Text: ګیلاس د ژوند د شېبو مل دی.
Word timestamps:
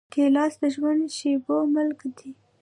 ګیلاس 0.13 0.53
د 0.61 0.63
ژوند 0.73 0.99
د 1.09 1.13
شېبو 1.17 1.55
مل 1.73 1.89
دی. 2.17 2.31